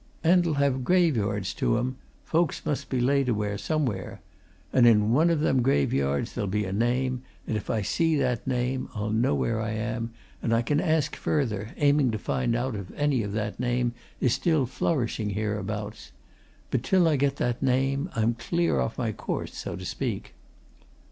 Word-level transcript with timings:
And'll 0.23 0.55
have 0.55 0.83
graveyards 0.83 1.53
to 1.53 1.77
'em 1.77 1.95
folks 2.23 2.65
must 2.65 2.89
be 2.89 2.99
laid 2.99 3.29
away 3.29 3.55
somewhere. 3.57 4.19
And 4.73 4.87
in 4.87 5.11
one 5.11 5.29
of 5.29 5.41
them 5.41 5.61
graveyards 5.61 6.33
there'll 6.33 6.49
be 6.49 6.65
a 6.65 6.73
name, 6.73 7.21
and 7.45 7.55
if 7.55 7.69
I 7.69 7.83
see 7.83 8.15
that 8.15 8.47
name, 8.47 8.89
I'll 8.95 9.11
know 9.11 9.35
where 9.35 9.61
I 9.61 9.73
am, 9.73 10.09
and 10.41 10.55
I 10.55 10.63
can 10.63 10.81
ask 10.81 11.15
further, 11.15 11.75
aiming 11.77 12.07
at 12.07 12.13
to 12.13 12.17
find 12.17 12.55
out 12.55 12.75
if 12.75 12.89
any 12.95 13.21
of 13.21 13.33
that 13.33 13.59
name 13.59 13.93
is 14.19 14.33
still 14.33 14.65
flourishing 14.65 15.29
hereabouts. 15.29 16.13
But 16.71 16.81
till 16.81 17.07
I 17.07 17.15
get 17.15 17.35
that 17.35 17.61
name, 17.61 18.09
I'm 18.15 18.33
clear 18.33 18.79
off 18.79 18.97
my 18.97 19.11
course, 19.11 19.55
so 19.55 19.75
to 19.75 19.85
speak." 19.85 20.33